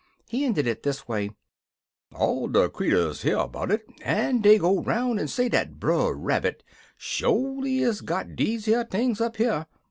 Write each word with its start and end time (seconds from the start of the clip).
He 0.27 0.45
ended 0.45 0.65
in 0.65 0.77
this 0.81 1.07
way: 1.07 1.29
"All 2.11 2.47
de 2.47 2.67
creeturs 2.69 3.21
hear 3.21 3.45
'bout 3.47 3.69
it, 3.69 3.83
en 4.01 4.41
dey 4.41 4.57
go 4.57 4.81
'roun' 4.81 5.19
en 5.19 5.27
say 5.27 5.47
dat 5.47 5.79
Brer 5.79 6.15
Rabbit 6.15 6.63
sholy 6.97 7.83
is 7.83 8.01
got 8.01 8.35
deze 8.35 8.67
'ere 8.67 8.83
things 8.83 9.21
up 9.21 9.35
here." 9.35 9.67